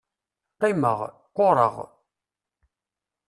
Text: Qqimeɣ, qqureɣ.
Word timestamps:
Qqimeɣ, 0.55 0.99
qqureɣ. 1.35 1.75